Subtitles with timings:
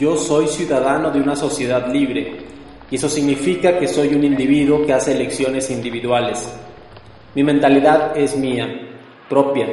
[0.00, 2.38] Yo soy ciudadano de una sociedad libre
[2.90, 6.50] y eso significa que soy un individuo que hace elecciones individuales.
[7.34, 8.66] Mi mentalidad es mía,
[9.28, 9.66] propia.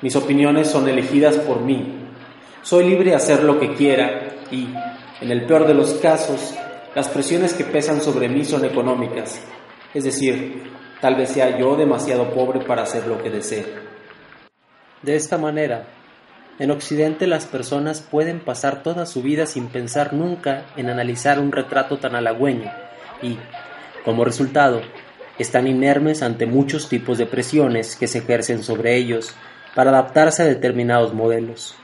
[0.00, 2.08] Mis opiniones son elegidas por mí.
[2.62, 4.66] Soy libre de hacer lo que quiera y,
[5.20, 6.54] en el peor de los casos,
[6.94, 9.42] las presiones que pesan sobre mí son económicas.
[9.92, 13.66] Es decir, tal vez sea yo demasiado pobre para hacer lo que desee.
[15.02, 15.86] De esta manera,
[16.58, 21.52] en Occidente las personas pueden pasar toda su vida sin pensar nunca en analizar un
[21.52, 22.70] retrato tan halagüeño
[23.22, 23.36] y,
[24.04, 24.80] como resultado,
[25.38, 29.34] están inermes ante muchos tipos de presiones que se ejercen sobre ellos
[29.74, 31.74] para adaptarse a determinados modelos.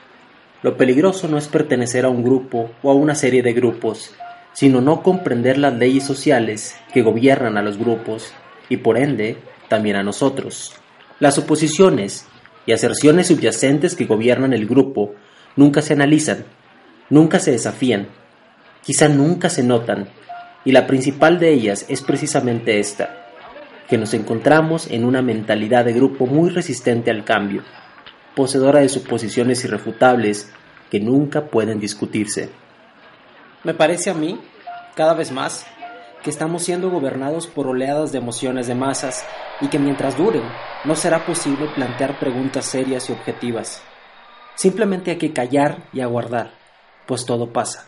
[0.63, 4.11] Lo peligroso no es pertenecer a un grupo o a una serie de grupos,
[4.53, 8.31] sino no comprender las leyes sociales que gobiernan a los grupos
[8.69, 10.73] y por ende también a nosotros.
[11.19, 12.25] Las oposiciones
[12.65, 15.13] y aserciones subyacentes que gobiernan el grupo
[15.55, 16.45] nunca se analizan,
[17.09, 18.07] nunca se desafían,
[18.83, 20.09] quizá nunca se notan,
[20.65, 23.27] y la principal de ellas es precisamente esta,
[23.87, 27.63] que nos encontramos en una mentalidad de grupo muy resistente al cambio,
[28.35, 30.51] poseedora de suposiciones irrefutables
[30.89, 32.49] que nunca pueden discutirse.
[33.63, 34.39] Me parece a mí,
[34.95, 35.65] cada vez más,
[36.23, 39.25] que estamos siendo gobernados por oleadas de emociones de masas
[39.61, 40.43] y que mientras duren
[40.85, 43.81] no será posible plantear preguntas serias y objetivas.
[44.55, 46.51] Simplemente hay que callar y aguardar,
[47.05, 47.87] pues todo pasa.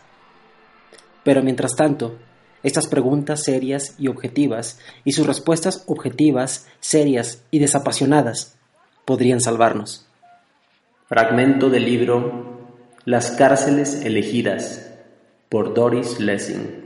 [1.24, 2.18] Pero mientras tanto,
[2.62, 8.56] estas preguntas serias y objetivas y sus respuestas objetivas, serias y desapasionadas
[9.04, 10.06] podrían salvarnos.
[11.08, 12.60] Fragmento del libro
[13.04, 14.92] Las cárceles elegidas
[15.48, 16.85] por Doris Lessing.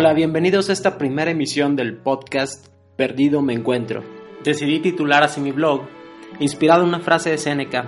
[0.00, 4.02] Hola, bienvenidos a esta primera emisión del podcast Perdido me encuentro.
[4.42, 5.82] Decidí titular así mi blog,
[6.38, 7.84] inspirado en una frase de Séneca,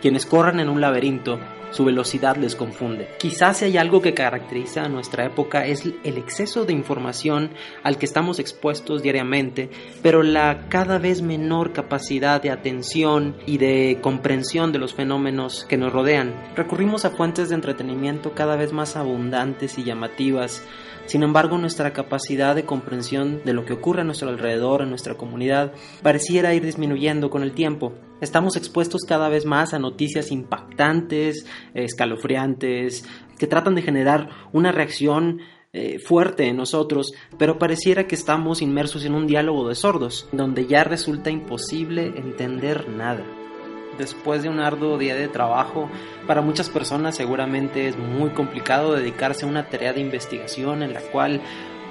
[0.00, 1.38] quienes corren en un laberinto,
[1.70, 3.08] su velocidad les confunde.
[3.18, 7.50] Quizás si hay algo que caracteriza a nuestra época es el exceso de información
[7.82, 9.70] al que estamos expuestos diariamente,
[10.02, 15.76] pero la cada vez menor capacidad de atención y de comprensión de los fenómenos que
[15.76, 16.34] nos rodean.
[16.56, 20.62] Recurrimos a fuentes de entretenimiento cada vez más abundantes y llamativas,
[21.06, 25.16] sin embargo, nuestra capacidad de comprensión de lo que ocurre a nuestro alrededor, en nuestra
[25.16, 27.94] comunidad, pareciera ir disminuyendo con el tiempo.
[28.20, 33.04] Estamos expuestos cada vez más a noticias impactantes, escalofriantes,
[33.38, 35.40] que tratan de generar una reacción
[35.72, 40.66] eh, fuerte en nosotros, pero pareciera que estamos inmersos en un diálogo de sordos, donde
[40.66, 43.24] ya resulta imposible entender nada.
[43.96, 45.88] Después de un arduo día de trabajo,
[46.26, 51.00] para muchas personas seguramente es muy complicado dedicarse a una tarea de investigación en la
[51.00, 51.40] cual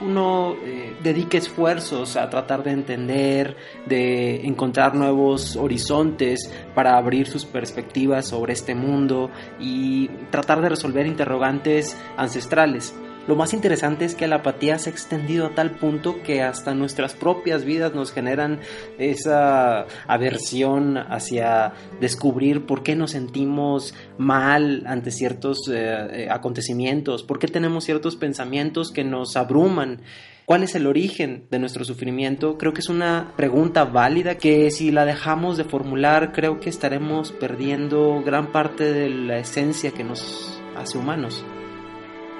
[0.01, 3.55] uno eh, dedique esfuerzos a tratar de entender,
[3.85, 9.29] de encontrar nuevos horizontes para abrir sus perspectivas sobre este mundo
[9.59, 12.93] y tratar de resolver interrogantes ancestrales.
[13.27, 16.73] Lo más interesante es que la apatía se ha extendido a tal punto que hasta
[16.73, 18.59] nuestras propias vidas nos generan
[18.97, 27.37] esa aversión hacia descubrir por qué nos sentimos mal ante ciertos eh, eh, acontecimientos, por
[27.37, 30.01] qué tenemos ciertos pensamientos que nos abruman.
[30.45, 32.57] ¿Cuál es el origen de nuestro sufrimiento?
[32.57, 37.31] Creo que es una pregunta válida que si la dejamos de formular creo que estaremos
[37.31, 41.45] perdiendo gran parte de la esencia que nos hace humanos.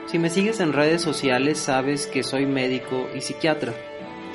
[0.09, 3.75] Si me sigues en redes sociales sabes que soy médico y psiquiatra.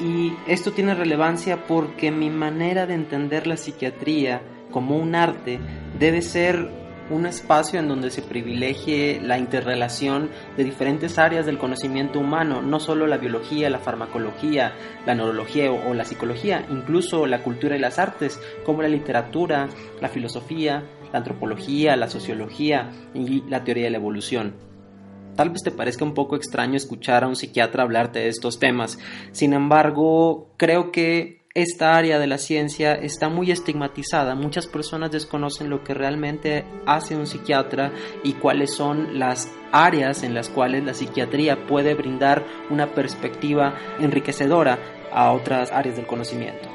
[0.01, 4.41] Y esto tiene relevancia porque mi manera de entender la psiquiatría
[4.71, 5.59] como un arte
[5.99, 6.71] debe ser
[7.11, 12.79] un espacio en donde se privilegie la interrelación de diferentes áreas del conocimiento humano, no
[12.79, 14.75] solo la biología, la farmacología,
[15.05, 19.69] la neurología o, la psicología, incluso la cultura y las artes, como la literatura,
[20.01, 24.74] la filosofía, la antropología, la sociología y la teoría de la evolución.
[25.37, 28.99] Tal vez te parezca un poco extraño escuchar a un psiquiatra hablarte de estos temas.
[29.33, 34.35] Sin embargo, creo que esta área de la ciencia está muy estigmatizada.
[34.35, 37.93] Muchas personas desconocen lo que realmente hace un psiquiatra
[38.25, 44.79] y cuáles son las áreas en las cuales la psiquiatría puede brindar una perspectiva enriquecedora
[45.13, 46.69] a otras áreas del conocimiento.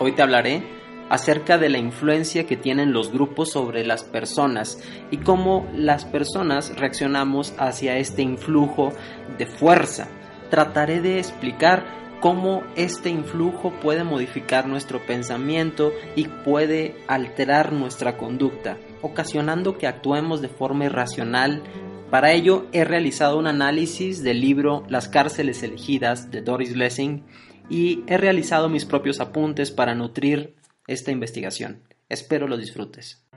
[0.00, 0.77] Hoy te hablaré
[1.08, 4.78] acerca de la influencia que tienen los grupos sobre las personas
[5.10, 8.92] y cómo las personas reaccionamos hacia este influjo
[9.38, 10.08] de fuerza.
[10.50, 18.76] Trataré de explicar cómo este influjo puede modificar nuestro pensamiento y puede alterar nuestra conducta,
[19.02, 21.62] ocasionando que actuemos de forma irracional.
[22.10, 27.24] Para ello he realizado un análisis del libro Las cárceles elegidas de Doris Lessing
[27.68, 30.54] y he realizado mis propios apuntes para nutrir
[30.88, 31.84] esta investigación.
[32.08, 33.27] Espero lo disfrutes.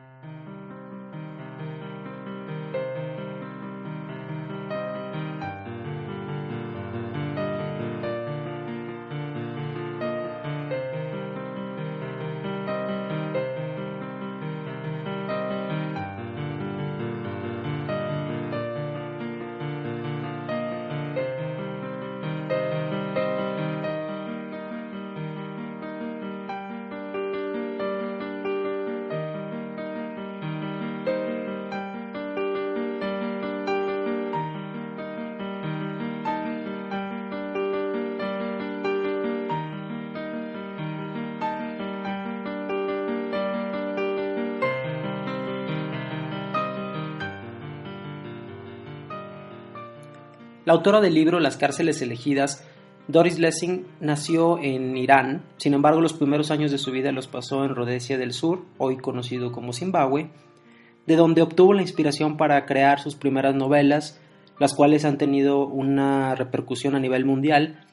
[50.63, 52.63] La autora del libro Las cárceles elegidas,
[53.07, 57.65] Doris Lessing, nació en Irán, sin embargo los primeros años de su vida los pasó
[57.65, 60.29] en Rhodesia del Sur, hoy conocido como Zimbabue,
[61.07, 64.21] de donde obtuvo la inspiración para crear sus primeras novelas,
[64.59, 67.87] las cuales han tenido una repercusión a nivel mundial,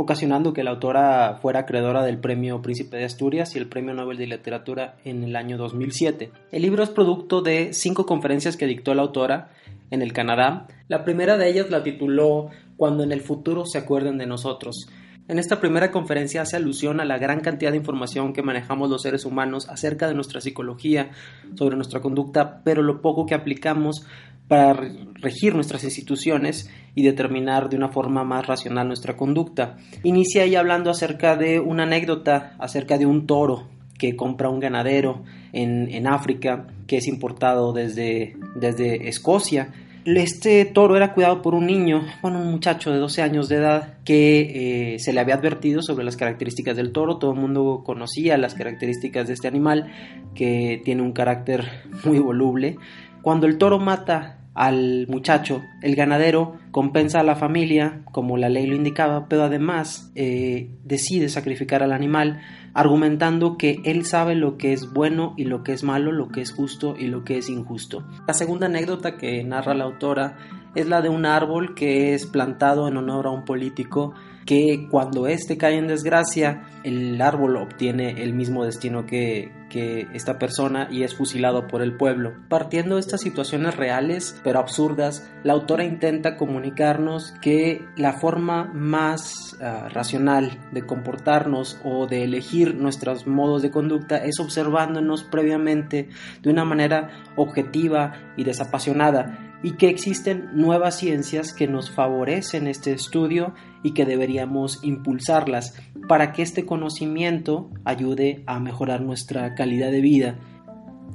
[0.00, 4.16] ocasionando que la autora fuera acreedora del Premio Príncipe de Asturias y el Premio Nobel
[4.16, 6.30] de Literatura en el año 2007.
[6.52, 9.50] El libro es producto de cinco conferencias que dictó la autora
[9.90, 10.68] en el Canadá.
[10.86, 12.46] La primera de ellas la tituló
[12.76, 14.86] Cuando en el futuro se acuerden de nosotros.
[15.26, 19.02] En esta primera conferencia hace alusión a la gran cantidad de información que manejamos los
[19.02, 21.10] seres humanos acerca de nuestra psicología,
[21.56, 24.06] sobre nuestra conducta, pero lo poco que aplicamos
[24.48, 24.72] para
[25.14, 29.76] regir nuestras instituciones y determinar de una forma más racional nuestra conducta.
[30.02, 33.68] Inicia ahí hablando acerca de una anécdota acerca de un toro
[33.98, 39.72] que compra un ganadero en, en África que es importado desde, desde Escocia.
[40.04, 43.98] Este toro era cuidado por un niño, bueno, un muchacho de 12 años de edad
[44.04, 47.18] que eh, se le había advertido sobre las características del toro.
[47.18, 49.92] Todo el mundo conocía las características de este animal
[50.34, 51.64] que tiene un carácter
[52.04, 52.78] muy voluble.
[53.20, 55.62] Cuando el toro mata al muchacho.
[55.82, 61.28] El ganadero compensa a la familia, como la ley lo indicaba, pero además eh, decide
[61.28, 62.40] sacrificar al animal,
[62.74, 66.40] argumentando que él sabe lo que es bueno y lo que es malo, lo que
[66.40, 68.04] es justo y lo que es injusto.
[68.26, 70.36] La segunda anécdota que narra la autora
[70.74, 74.14] es la de un árbol que es plantado en honor a un político
[74.48, 80.38] que cuando éste cae en desgracia, el árbol obtiene el mismo destino que, que esta
[80.38, 82.32] persona y es fusilado por el pueblo.
[82.48, 89.54] Partiendo de estas situaciones reales pero absurdas, la autora intenta comunicarnos que la forma más
[89.60, 96.08] ah, racional de comportarnos o de elegir nuestros modos de conducta es observándonos previamente
[96.40, 102.92] de una manera objetiva y desapasionada y que existen nuevas ciencias que nos favorecen este
[102.92, 105.74] estudio y que deberíamos impulsarlas
[106.08, 110.38] para que este conocimiento ayude a mejorar nuestra calidad de vida.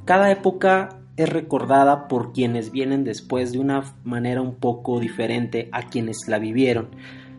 [0.04, 5.88] Cada época es recordada por quienes vienen después de una manera un poco diferente a
[5.88, 6.88] quienes la vivieron.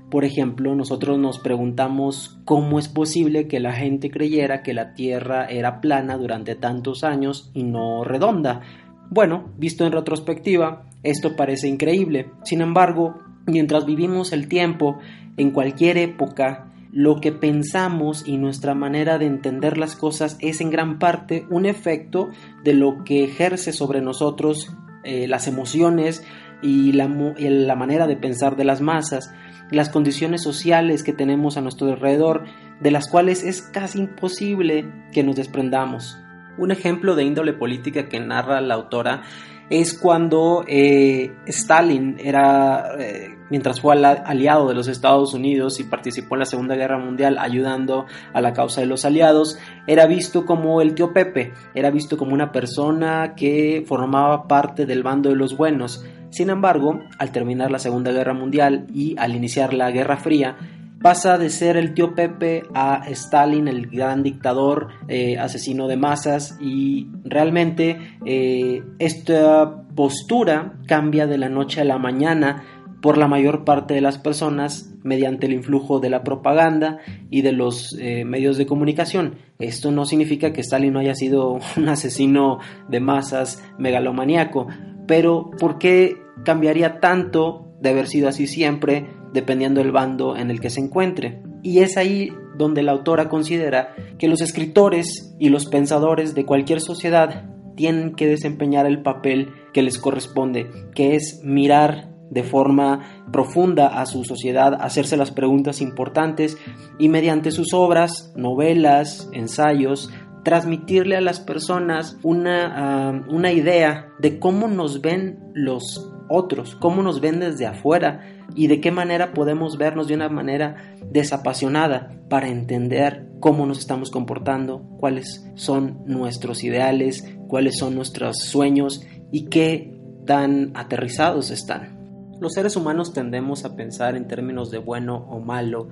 [0.09, 5.45] Por ejemplo, nosotros nos preguntamos cómo es posible que la gente creyera que la Tierra
[5.45, 8.61] era plana durante tantos años y no redonda.
[9.09, 12.31] Bueno, visto en retrospectiva, esto parece increíble.
[12.43, 14.99] Sin embargo, mientras vivimos el tiempo,
[15.37, 20.69] en cualquier época, lo que pensamos y nuestra manera de entender las cosas es en
[20.69, 22.29] gran parte un efecto
[22.63, 24.73] de lo que ejerce sobre nosotros
[25.03, 26.23] eh, las emociones
[26.61, 29.33] y la, la manera de pensar de las masas,
[29.71, 32.45] las condiciones sociales que tenemos a nuestro alrededor,
[32.79, 36.17] de las cuales es casi imposible que nos desprendamos.
[36.57, 39.23] Un ejemplo de índole política que narra la autora
[39.69, 46.35] es cuando eh, Stalin era, eh, mientras fue aliado de los Estados Unidos y participó
[46.35, 49.57] en la Segunda Guerra Mundial ayudando a la causa de los aliados,
[49.87, 55.03] era visto como el tío Pepe, era visto como una persona que formaba parte del
[55.03, 56.05] bando de los buenos.
[56.29, 60.57] Sin embargo, al terminar la Segunda Guerra Mundial y al iniciar la Guerra Fría,
[61.05, 66.57] pasa de ser el tío Pepe a Stalin, el gran dictador, eh, asesino de masas,
[66.59, 72.63] y realmente eh, esta postura cambia de la noche a la mañana
[73.03, 76.97] por la mayor parte de las personas mediante el influjo de la propaganda
[77.29, 79.35] y de los eh, medios de comunicación.
[79.59, 82.57] Esto no significa que Stalin no haya sido un asesino
[82.89, 84.65] de masas megalomaniaco,
[85.05, 90.59] pero ¿por qué cambiaría tanto de haber sido así siempre dependiendo del bando en el
[90.59, 91.43] que se encuentre.
[91.61, 96.81] Y es ahí donde la autora considera que los escritores y los pensadores de cualquier
[96.81, 97.43] sociedad
[97.75, 104.05] tienen que desempeñar el papel que les corresponde, que es mirar de forma profunda a
[104.05, 106.57] su sociedad, hacerse las preguntas importantes
[106.97, 110.09] y mediante sus obras, novelas, ensayos,
[110.43, 117.01] transmitirle a las personas una, ah, una idea de cómo nos ven los otros, cómo
[117.01, 118.21] nos ven desde afuera
[118.55, 124.11] y de qué manera podemos vernos de una manera desapasionada para entender cómo nos estamos
[124.11, 131.95] comportando, cuáles son nuestros ideales, cuáles son nuestros sueños y qué tan aterrizados están.
[132.39, 135.89] Los seres humanos tendemos a pensar en términos de bueno o malo,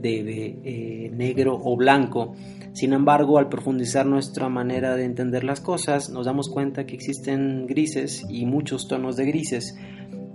[0.00, 2.34] de eh, negro o blanco.
[2.78, 7.66] Sin embargo, al profundizar nuestra manera de entender las cosas, nos damos cuenta que existen
[7.66, 9.76] grises y muchos tonos de grises.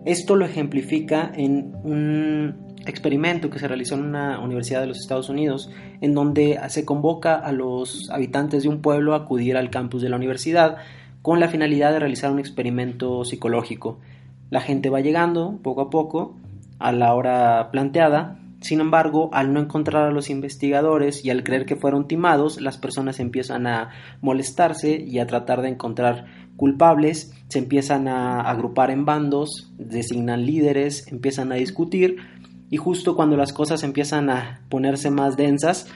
[0.03, 5.29] Esto lo ejemplifica en un experimento que se realizó en una universidad de los Estados
[5.29, 5.71] Unidos,
[6.01, 10.09] en donde se convoca a los habitantes de un pueblo a acudir al campus de
[10.09, 10.75] la universidad
[11.21, 14.01] con la finalidad de realizar un experimento psicológico.
[14.49, 16.35] La gente va llegando poco a poco
[16.77, 21.65] a la hora planteada sin embargo, al no encontrar a los investigadores y al creer
[21.65, 23.89] que fueron timados, las personas empiezan a
[24.21, 31.11] molestarse y a tratar de encontrar culpables, se empiezan a agrupar en bandos, designan líderes,
[31.11, 32.15] empiezan a discutir.
[32.69, 35.87] Y justo cuando las cosas empiezan a ponerse más densas,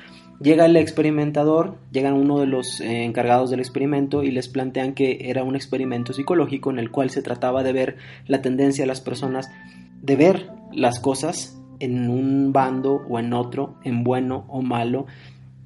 [0.41, 5.19] llega el experimentador, llega uno de los eh, encargados del experimento y les plantean que
[5.21, 8.99] era un experimento psicológico en el cual se trataba de ver la tendencia de las
[8.99, 9.49] personas
[10.01, 15.05] de ver las cosas en un bando o en otro, en bueno o malo,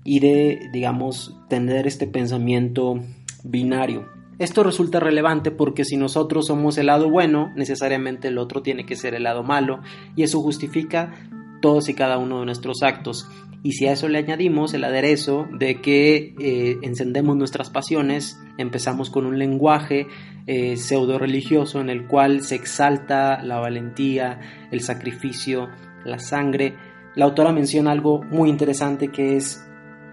[0.03, 2.99] y de, digamos, tener este pensamiento
[3.43, 4.07] binario.
[4.39, 8.95] Esto resulta relevante porque si nosotros somos el lado bueno, necesariamente el otro tiene que
[8.95, 9.81] ser el lado malo,
[10.15, 11.13] y eso justifica
[11.61, 13.29] todos y cada uno de nuestros actos.
[13.63, 19.11] Y si a eso le añadimos el aderezo de que eh, encendemos nuestras pasiones, empezamos
[19.11, 20.07] con un lenguaje
[20.47, 24.39] eh, pseudo religioso en el cual se exalta la valentía,
[24.71, 25.69] el sacrificio,
[26.05, 26.75] la sangre,
[27.15, 29.65] la autora menciona algo muy interesante que es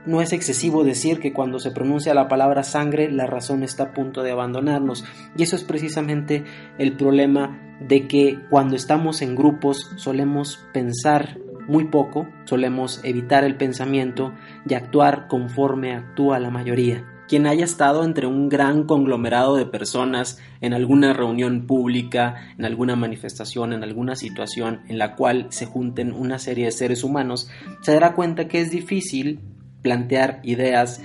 [0.06, 3.92] no es excesivo decir que cuando se pronuncia la palabra sangre la razón está a
[3.92, 5.04] punto de abandonarnos.
[5.36, 6.44] Y eso es precisamente
[6.78, 13.56] el problema de que cuando estamos en grupos solemos pensar muy poco, solemos evitar el
[13.56, 14.32] pensamiento
[14.66, 20.38] y actuar conforme actúa la mayoría quien haya estado entre un gran conglomerado de personas
[20.60, 26.12] en alguna reunión pública, en alguna manifestación, en alguna situación en la cual se junten
[26.12, 27.50] una serie de seres humanos,
[27.82, 29.40] se dará cuenta que es difícil
[29.82, 31.00] plantear ideas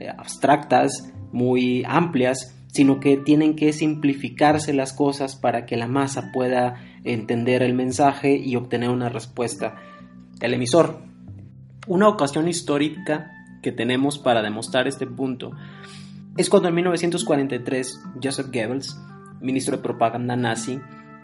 [0.00, 6.30] eh, abstractas, muy amplias, sino que tienen que simplificarse las cosas para que la masa
[6.32, 9.76] pueda entender el mensaje y obtener una respuesta
[10.38, 11.02] del emisor.
[11.86, 15.52] Una ocasión histórica que tenemos para demostrar este punto
[16.38, 18.96] es cuando en 1943 Joseph Goebbels,
[19.40, 20.80] ministro de propaganda nazi,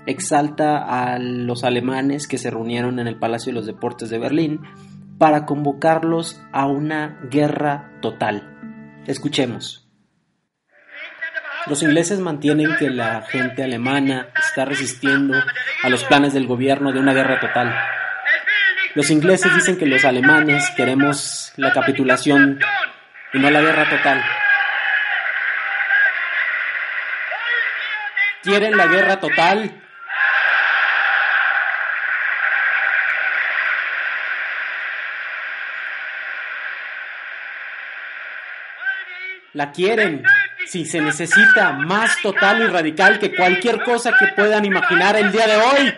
[0.06, 4.60] exalta a los alemanes que se reunieron en el Palacio de los Deportes de Berlín
[5.16, 9.02] para convocarlos a una guerra total.
[9.06, 9.88] Escuchemos.
[11.66, 15.34] Los ingleses mantienen que la gente alemana está resistiendo
[15.82, 17.72] a los planes del gobierno de una guerra total.
[18.94, 22.60] Los ingleses dicen que los alemanes queremos la capitulación
[23.32, 24.24] y no la guerra total.
[28.44, 29.82] ¿Quieren la guerra total?
[39.54, 40.22] La quieren
[40.66, 45.46] si se necesita más total y radical que cualquier cosa que puedan imaginar el día
[45.46, 45.94] de hoy.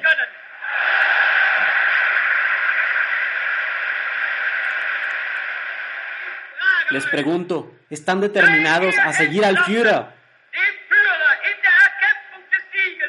[6.96, 10.06] Les pregunto, ¿están determinados a seguir al Führer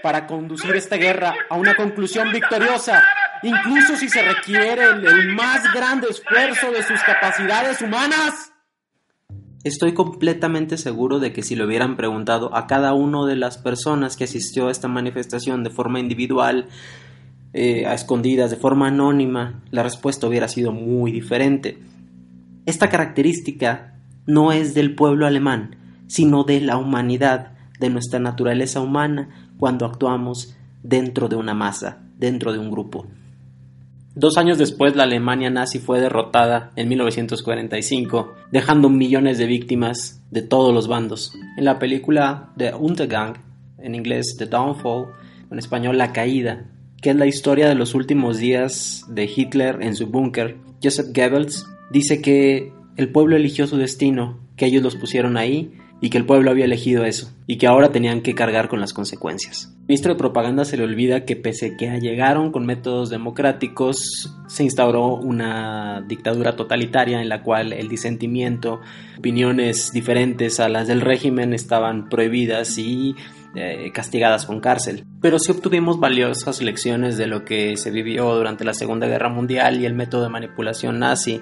[0.03, 3.01] para conducir esta guerra a una conclusión victoriosa,
[3.43, 8.51] incluso si se requiere el, más grande esfuerzo de sus capacidades humanas?
[9.63, 14.17] Estoy completamente seguro de que si le hubieran preguntado a cada una de las personas
[14.17, 16.67] que asistió a esta manifestación de forma individual,
[17.53, 21.77] eh, a escondidas, de forma anónima, la respuesta hubiera sido muy diferente.
[22.67, 23.93] Esta característica
[24.25, 30.53] no es del pueblo alemán, sino de la humanidad, de nuestra naturaleza humana cuando actuamos
[30.83, 33.07] dentro de una masa, dentro de un grupo.
[34.15, 40.41] Dos años después, la Alemania nazi fue derrotada en 1945, dejando millones de víctimas de
[40.41, 41.33] todos los bandos.
[41.55, 43.35] En la película The Untergang,
[43.77, 45.05] en inglés The Downfall,
[45.49, 46.65] en español La Caída,
[47.01, 51.65] que es la historia de los últimos días de Hitler en su búnker, Joseph Goebbels
[51.91, 56.25] dice que el pueblo eligió su destino, que ellos los pusieron ahí y que el
[56.25, 59.73] pueblo había elegido eso, y que ahora tenían que cargar con las consecuencias.
[59.73, 64.63] Al ministro de Propaganda se le olvida que pese que llegaron con métodos democráticos, se
[64.63, 68.81] instauró una dictadura totalitaria en la cual el disentimiento,
[69.17, 73.15] opiniones diferentes a las del régimen estaban prohibidas y
[73.55, 75.05] eh, castigadas con cárcel.
[75.21, 79.81] Pero sí obtuvimos valiosas lecciones de lo que se vivió durante la Segunda Guerra Mundial
[79.81, 81.41] y el método de manipulación nazi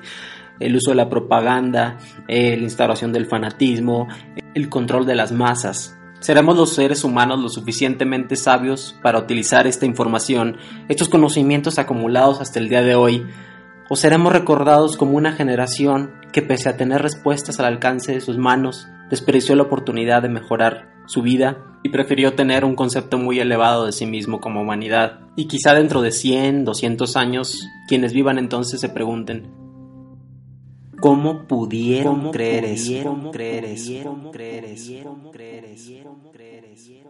[0.60, 1.98] el uso de la propaganda,
[2.28, 4.08] eh, la instauración del fanatismo,
[4.54, 5.98] el control de las masas.
[6.20, 10.58] ¿Seremos los seres humanos lo suficientemente sabios para utilizar esta información,
[10.88, 13.28] estos conocimientos acumulados hasta el día de hoy?
[13.90, 18.38] ¿O seremos recordados como una generación que pese a tener respuestas al alcance de sus
[18.38, 23.86] manos, despreció la oportunidad de mejorar su vida y prefirió tener un concepto muy elevado
[23.86, 25.20] de sí mismo como humanidad?
[25.36, 29.52] Y quizá dentro de 100, 200 años, quienes vivan entonces se pregunten,
[31.00, 33.04] ¿Cómo pudieron creer eso?
[33.04, 33.92] ¿Cómo creer eso?
[34.04, 34.94] ¿Cómo creer eso?
[35.04, 35.92] ¿Cómo creer eso?
[36.04, 37.06] ¿Cómo creer eso?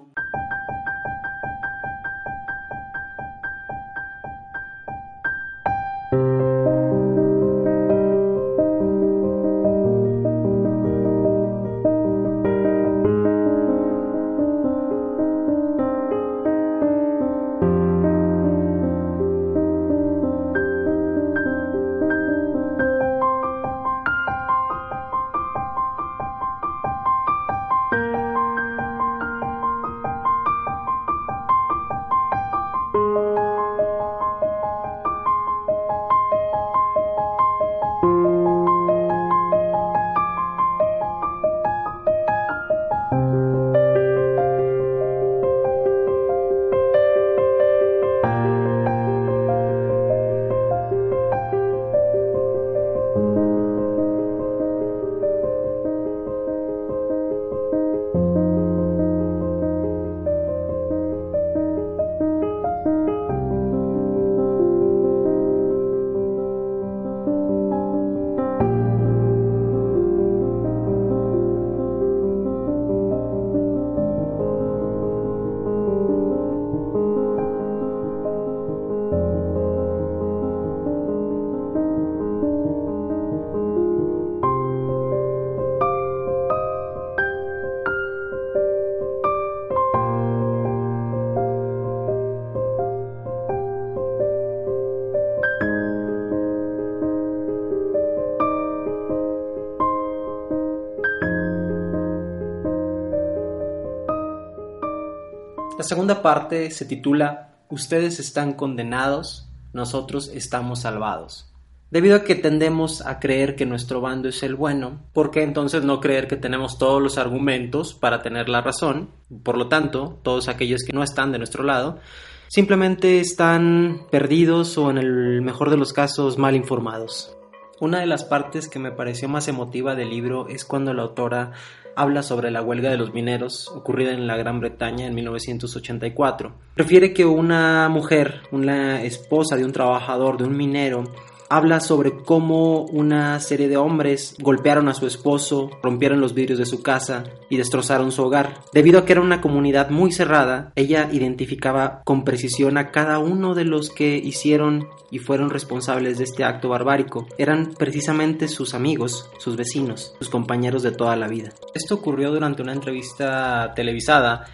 [105.86, 111.52] Segunda parte se titula Ustedes están condenados, nosotros estamos salvados.
[111.90, 115.84] Debido a que tendemos a creer que nuestro bando es el bueno, ¿por qué entonces
[115.84, 119.12] no creer que tenemos todos los argumentos para tener la razón?
[119.44, 122.00] Por lo tanto, todos aquellos que no están de nuestro lado
[122.48, 127.36] simplemente están perdidos o en el mejor de los casos mal informados.
[127.80, 131.52] Una de las partes que me pareció más emotiva del libro es cuando la autora
[131.96, 136.54] habla sobre la huelga de los mineros ocurrida en la Gran Bretaña en 1984.
[136.76, 141.04] Prefiere que una mujer, una esposa de un trabajador, de un minero,
[141.50, 146.66] habla sobre cómo una serie de hombres golpearon a su esposo, rompieron los vidrios de
[146.66, 148.62] su casa y destrozaron su hogar.
[148.74, 153.56] Debido a que era una comunidad muy cerrada, ella identificaba con precisión a cada uno
[153.56, 157.28] de los que hicieron y fueron responsables de este acto barbárico.
[157.38, 161.52] Eran precisamente sus amigos, sus vecinos, sus compañeros de toda la vida.
[161.74, 164.46] Esto ocurrió durante una entrevista televisada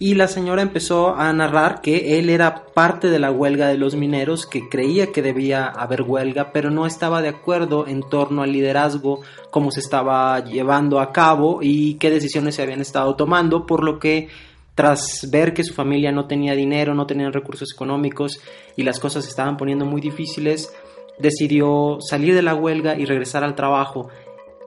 [0.00, 3.96] y la señora empezó a narrar que él era parte de la huelga de los
[3.96, 8.52] mineros, que creía que debía haber huelga, pero no estaba de acuerdo en torno al
[8.52, 13.82] liderazgo, cómo se estaba llevando a cabo y qué decisiones se habían estado tomando, por
[13.82, 14.28] lo que
[14.76, 18.40] tras ver que su familia no tenía dinero, no tenían recursos económicos
[18.76, 20.72] y las cosas se estaban poniendo muy difíciles,
[21.18, 24.08] decidió salir de la huelga y regresar al trabajo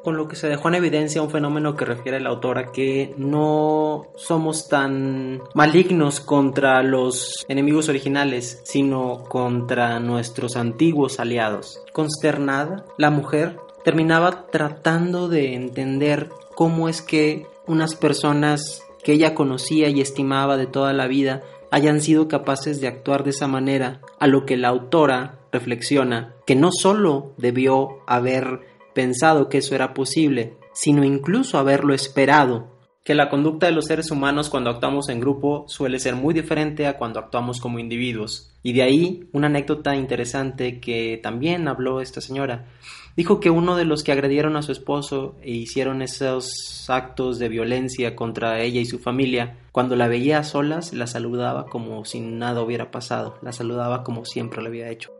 [0.03, 4.07] con lo que se dejó en evidencia un fenómeno que refiere la autora que no
[4.15, 11.83] somos tan malignos contra los enemigos originales, sino contra nuestros antiguos aliados.
[11.93, 19.89] Consternada, la mujer terminaba tratando de entender cómo es que unas personas que ella conocía
[19.89, 24.27] y estimaba de toda la vida hayan sido capaces de actuar de esa manera, a
[24.27, 30.57] lo que la autora reflexiona que no solo debió haber pensado que eso era posible,
[30.73, 32.69] sino incluso haberlo esperado.
[33.03, 36.85] Que la conducta de los seres humanos cuando actuamos en grupo suele ser muy diferente
[36.85, 38.53] a cuando actuamos como individuos.
[38.61, 42.67] Y de ahí una anécdota interesante que también habló esta señora.
[43.15, 47.49] Dijo que uno de los que agredieron a su esposo e hicieron esos actos de
[47.49, 52.21] violencia contra ella y su familia, cuando la veía a solas, la saludaba como si
[52.21, 55.11] nada hubiera pasado, la saludaba como siempre lo había hecho.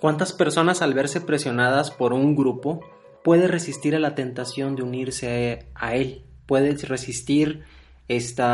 [0.00, 2.80] ¿Cuántas personas al verse presionadas por un grupo
[3.24, 6.24] puede resistir a la tentación de unirse a él?
[6.46, 7.64] Puede resistir
[8.06, 8.44] este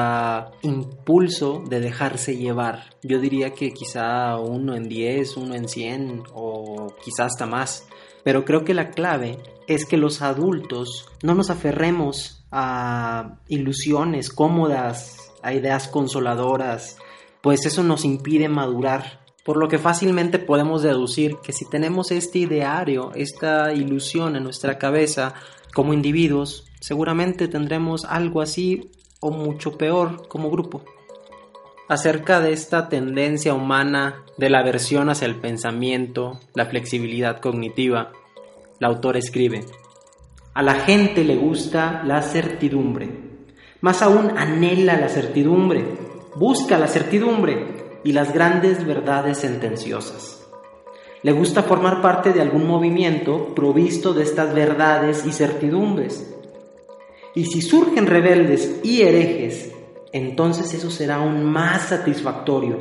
[0.62, 2.85] impulso de dejarse llevar.
[3.02, 7.87] Yo diría que quizá uno en diez, uno en cien o quizá hasta más.
[8.24, 15.33] Pero creo que la clave es que los adultos no nos aferremos a ilusiones cómodas,
[15.42, 16.96] a ideas consoladoras,
[17.42, 22.38] pues eso nos impide madurar por lo que fácilmente podemos deducir que si tenemos este
[22.38, 25.35] ideario, esta ilusión en nuestra cabeza
[25.74, 30.83] como individuos, seguramente tendremos algo así o mucho peor como grupo.
[31.88, 38.12] Acerca de esta tendencia humana de la aversión hacia el pensamiento, la flexibilidad cognitiva,
[38.78, 39.66] la autora escribe,
[40.54, 43.09] a la gente le gusta la certidumbre,
[43.83, 45.85] más aún anhela la certidumbre,
[46.37, 50.47] busca la certidumbre, y las grandes verdades sentenciosas.
[51.23, 56.31] Le gusta formar parte de algún movimiento provisto de estas verdades y certidumbres.
[57.35, 59.73] Y si surgen rebeldes y herejes,
[60.12, 62.79] entonces eso será aún más satisfactorio,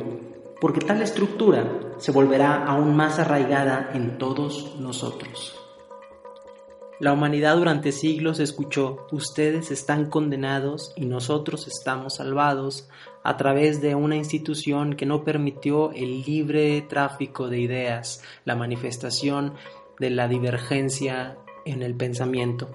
[0.60, 5.63] porque tal estructura se volverá aún más arraigada en todos nosotros.
[7.00, 12.88] La humanidad durante siglos escuchó, ustedes están condenados y nosotros estamos salvados
[13.24, 19.54] a través de una institución que no permitió el libre tráfico de ideas, la manifestación
[19.98, 22.70] de la divergencia en el pensamiento.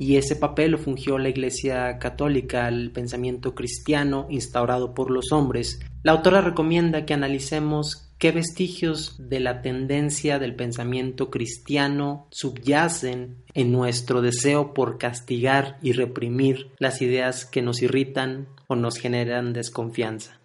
[0.00, 5.78] Y ese papel lo fungió la Iglesia Católica, el pensamiento cristiano instaurado por los hombres.
[6.02, 13.72] La autora recomienda que analicemos ¿Qué vestigios de la tendencia del pensamiento cristiano subyacen en
[13.72, 20.39] nuestro deseo por castigar y reprimir las ideas que nos irritan o nos generan desconfianza?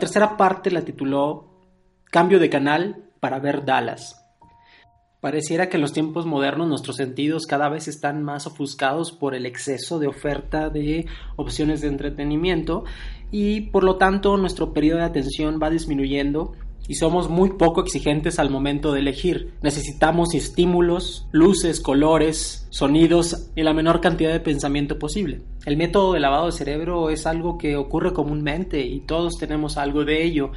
[0.00, 1.46] Tercera parte la tituló
[2.10, 4.16] Cambio de canal para ver Dallas.
[5.20, 9.46] Pareciera que en los tiempos modernos nuestros sentidos cada vez están más ofuscados por el
[9.46, 12.84] exceso de oferta de opciones de entretenimiento
[13.30, 16.52] y por lo tanto nuestro periodo de atención va disminuyendo
[16.88, 19.54] y somos muy poco exigentes al momento de elegir.
[19.62, 25.42] Necesitamos estímulos, luces, colores, sonidos y la menor cantidad de pensamiento posible.
[25.66, 30.04] El método de lavado de cerebro es algo que ocurre comúnmente y todos tenemos algo
[30.04, 30.50] de ello.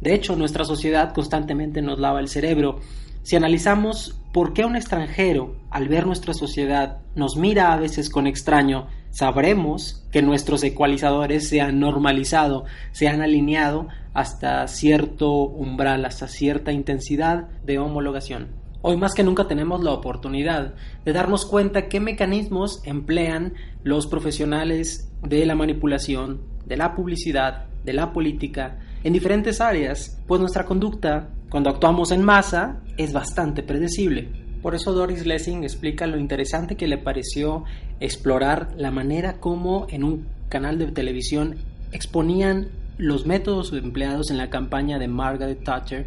[0.00, 2.80] De hecho, nuestra sociedad constantemente nos lava el cerebro
[3.28, 8.26] si analizamos por qué un extranjero, al ver nuestra sociedad, nos mira a veces con
[8.26, 16.26] extraño, sabremos que nuestros ecualizadores se han normalizado, se han alineado hasta cierto umbral, hasta
[16.26, 18.48] cierta intensidad de homologación.
[18.80, 20.72] Hoy más que nunca tenemos la oportunidad
[21.04, 27.92] de darnos cuenta qué mecanismos emplean los profesionales de la manipulación, de la publicidad, de
[27.92, 34.28] la política, en diferentes áreas, pues nuestra conducta cuando actuamos en masa es bastante predecible.
[34.62, 37.64] Por eso Doris Lessing explica lo interesante que le pareció
[38.00, 41.56] explorar la manera como en un canal de televisión
[41.92, 46.06] exponían los métodos empleados en la campaña de Margaret Thatcher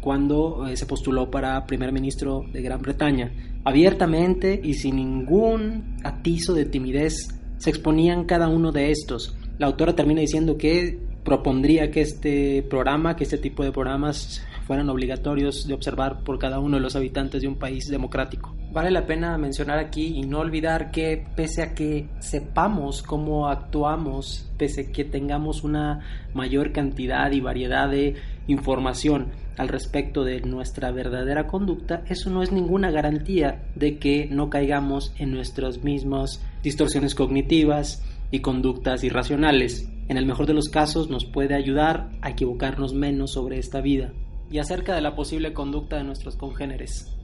[0.00, 3.32] cuando eh, se postuló para primer ministro de Gran Bretaña.
[3.64, 9.34] Abiertamente y sin ningún atizo de timidez se exponían cada uno de estos.
[9.58, 14.88] La autora termina diciendo que propondría que este programa, que este tipo de programas fueran
[14.88, 18.54] obligatorios de observar por cada uno de los habitantes de un país democrático.
[18.72, 24.50] Vale la pena mencionar aquí y no olvidar que pese a que sepamos cómo actuamos,
[24.58, 26.00] pese a que tengamos una
[26.32, 28.14] mayor cantidad y variedad de
[28.46, 34.50] información al respecto de nuestra verdadera conducta, eso no es ninguna garantía de que no
[34.50, 39.88] caigamos en nuestras mismas distorsiones cognitivas y conductas irracionales.
[40.08, 44.12] En el mejor de los casos nos puede ayudar a equivocarnos menos sobre esta vida
[44.50, 47.14] y acerca de la posible conducta de nuestros congéneres.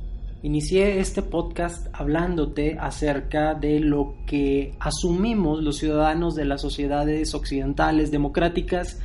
[0.43, 8.11] Inicié este podcast hablándote acerca de lo que asumimos los ciudadanos de las sociedades occidentales
[8.11, 8.99] democráticas.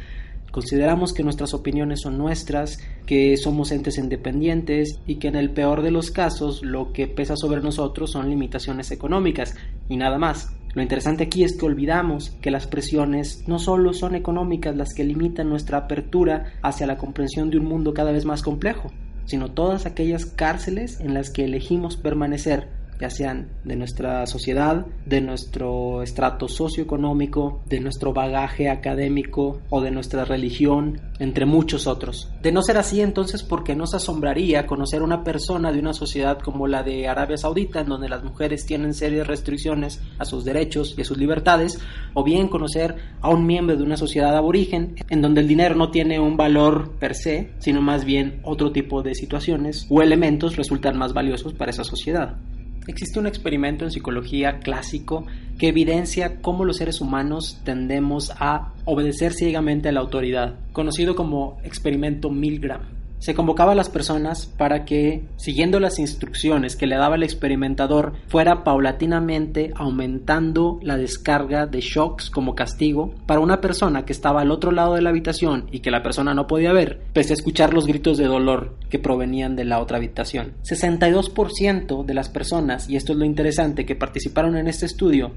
[0.52, 5.82] Consideramos que nuestras opiniones son nuestras, que somos entes independientes y que en el peor
[5.82, 9.56] de los casos lo que pesa sobre nosotros son limitaciones económicas
[9.90, 10.56] y nada más.
[10.76, 15.06] Lo interesante aquí es que olvidamos que las presiones no solo son económicas las que
[15.06, 18.92] limitan nuestra apertura hacia la comprensión de un mundo cada vez más complejo,
[19.24, 22.68] sino todas aquellas cárceles en las que elegimos permanecer
[23.00, 29.92] ya sean de nuestra sociedad, de nuestro estrato socioeconómico, de nuestro bagaje académico o de
[29.92, 32.32] nuestra religión, entre muchos otros.
[32.42, 36.40] De no ser así, entonces, ¿por qué nos asombraría conocer una persona de una sociedad
[36.40, 40.96] como la de Arabia Saudita, en donde las mujeres tienen serias restricciones a sus derechos
[40.98, 41.80] y a sus libertades,
[42.14, 45.92] o bien conocer a un miembro de una sociedad aborigen, en donde el dinero no
[45.92, 50.98] tiene un valor per se, sino más bien otro tipo de situaciones o elementos resultan
[50.98, 52.38] más valiosos para esa sociedad?
[52.88, 55.26] Existe un experimento en psicología clásico
[55.58, 61.58] que evidencia cómo los seres humanos tendemos a obedecer ciegamente a la autoridad, conocido como
[61.64, 62.95] experimento Milgram.
[63.20, 68.14] Se convocaba a las personas para que, siguiendo las instrucciones que le daba el experimentador,
[68.28, 74.52] fuera paulatinamente aumentando la descarga de shocks como castigo para una persona que estaba al
[74.52, 77.74] otro lado de la habitación y que la persona no podía ver, pese a escuchar
[77.74, 80.54] los gritos de dolor que provenían de la otra habitación.
[80.64, 85.32] 62% de las personas, y esto es lo interesante, que participaron en este estudio,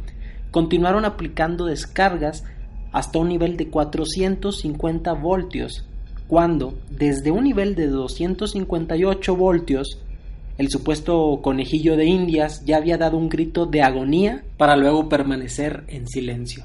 [0.51, 2.45] continuaron aplicando descargas
[2.93, 5.88] hasta un nivel de 450 voltios
[6.29, 9.99] cuando desde un nivel de 258 voltios
[10.59, 15.85] el supuesto conejillo de Indias ya había dado un grito de agonía para luego permanecer
[15.87, 16.64] en silencio.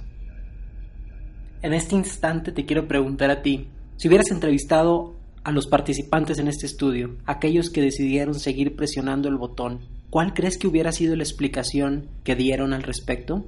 [1.61, 6.47] En este instante te quiero preguntar a ti, si hubieras entrevistado a los participantes en
[6.47, 11.23] este estudio, aquellos que decidieron seguir presionando el botón, ¿cuál crees que hubiera sido la
[11.23, 13.45] explicación que dieron al respecto?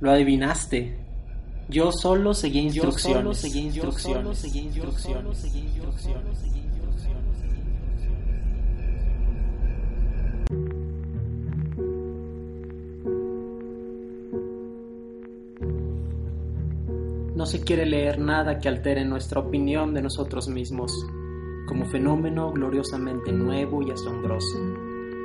[0.00, 1.07] Lo adivinaste,
[1.68, 3.14] yo solo seguí instrucciones.
[3.14, 4.38] Yo solo seguí instrucciones.
[4.38, 5.44] seguí instrucciones.
[17.34, 20.90] No se quiere leer nada que altere nuestra opinión de nosotros mismos,
[21.68, 24.58] como fenómeno gloriosamente nuevo y asombroso,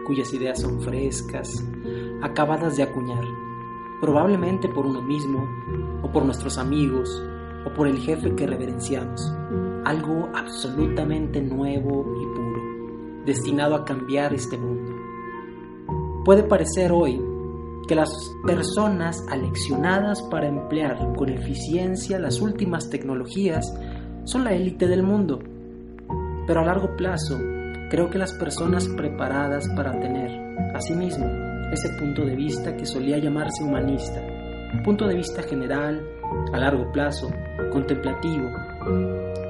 [0.06, 1.64] cuyas ideas son frescas,
[2.22, 3.24] acabadas de acuñar,
[4.00, 5.50] probablemente por uno mismo
[6.04, 7.10] o por nuestros amigos,
[7.66, 9.34] o por el jefe que reverenciamos.
[9.86, 14.92] Algo absolutamente nuevo y puro, destinado a cambiar este mundo.
[16.26, 17.22] Puede parecer hoy
[17.88, 18.10] que las
[18.46, 23.74] personas aleccionadas para emplear con eficiencia las últimas tecnologías
[24.24, 25.40] son la élite del mundo.
[26.48, 27.38] Pero a largo plazo,
[27.90, 30.32] creo que las personas preparadas para tener,
[30.74, 31.26] asimismo,
[31.72, 34.22] ese punto de vista que solía llamarse humanista,
[34.82, 36.02] punto de vista general,
[36.52, 37.30] a largo plazo,
[37.72, 38.50] contemplativo,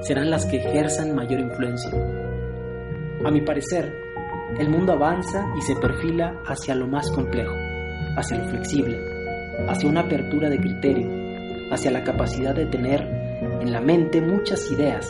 [0.02, 1.90] serán las que ejerzan mayor influencia.
[3.24, 3.90] A mi parecer,
[4.58, 7.54] el mundo avanza y se perfila hacia lo más complejo,
[8.16, 8.98] hacia lo flexible,
[9.66, 11.08] hacia una apertura de criterio,
[11.72, 13.00] hacia la capacidad de tener
[13.60, 15.08] en la mente muchas ideas,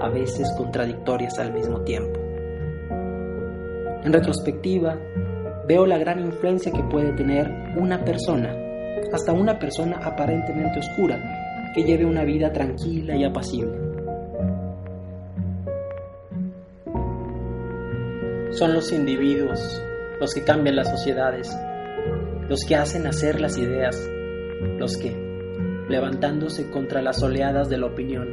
[0.00, 2.18] a veces contradictorias al mismo tiempo.
[4.04, 4.98] En retrospectiva,
[5.68, 8.52] veo la gran influencia que puede tener una persona,
[9.12, 11.18] hasta una persona aparentemente oscura,
[11.74, 13.92] que lleve una vida tranquila y apacible.
[18.52, 19.82] Son los individuos
[20.20, 21.50] los que cambian las sociedades,
[22.48, 23.98] los que hacen hacer las ideas,
[24.78, 25.10] los que,
[25.88, 28.28] levantándose contra las oleadas de la opinión,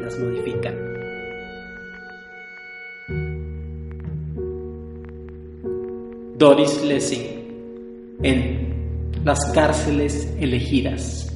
[0.00, 0.94] las modifican.
[6.36, 8.63] Doris Lessing en
[9.24, 11.33] Las cárceles elegidas.